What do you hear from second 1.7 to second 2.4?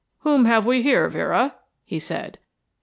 he said.